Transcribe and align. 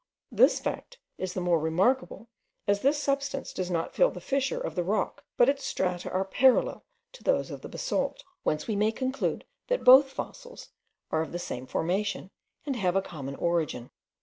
This 0.31 0.59
fact 0.59 0.97
is 1.19 1.35
the 1.35 1.41
more 1.41 1.59
remarkable, 1.59 2.27
as 2.67 2.81
this 2.81 2.97
substance 2.97 3.53
does 3.53 3.69
not 3.69 3.93
fill 3.93 4.09
the 4.09 4.19
fissures 4.19 4.63
of 4.65 4.73
the 4.73 4.81
rock, 4.81 5.23
but 5.37 5.47
its 5.47 5.63
strata 5.63 6.09
are 6.09 6.25
parallel 6.25 6.83
to 7.11 7.23
those 7.23 7.51
of 7.51 7.61
the 7.61 7.69
basalt; 7.69 8.23
whence 8.41 8.65
we 8.65 8.75
may 8.75 8.91
conclude 8.91 9.45
that 9.67 9.83
both 9.83 10.09
fossils 10.11 10.69
are 11.11 11.21
of 11.21 11.31
the 11.31 11.37
same 11.37 11.67
formation, 11.67 12.31
and 12.65 12.77
have 12.77 12.95
a 12.95 13.01
common 13.03 13.35
origin. 13.35 13.91